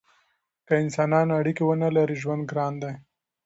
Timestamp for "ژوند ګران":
2.21-2.73